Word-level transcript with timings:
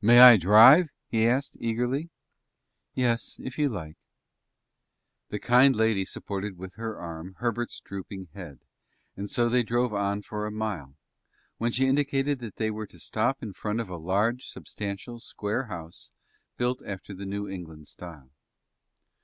"May 0.00 0.20
I 0.20 0.36
drive?" 0.36 0.90
he 1.08 1.26
asked, 1.26 1.56
eagerly. 1.58 2.08
"Yes, 2.94 3.40
if 3.40 3.58
you 3.58 3.68
like." 3.68 3.96
The 5.30 5.40
kind 5.40 5.74
lady 5.74 6.04
supported 6.04 6.56
with 6.56 6.74
her 6.76 7.00
arm 7.00 7.34
Herbert's 7.40 7.80
drooping 7.80 8.28
head, 8.32 8.60
and 9.16 9.28
so 9.28 9.48
they 9.48 9.64
drove 9.64 9.92
on 9.92 10.22
for 10.22 10.46
a 10.46 10.52
mile, 10.52 10.94
when 11.58 11.72
she 11.72 11.88
indicated 11.88 12.38
that 12.38 12.58
they 12.58 12.70
were 12.70 12.86
to 12.86 13.00
stop 13.00 13.42
in 13.42 13.54
front 13.54 13.80
of 13.80 13.88
a 13.88 13.96
large, 13.96 14.46
substantial, 14.46 15.18
square 15.18 15.64
house, 15.64 16.12
built 16.56 16.80
after 16.86 17.12
the 17.12 17.26
New 17.26 17.48
England 17.48 17.88
style. 17.88 18.30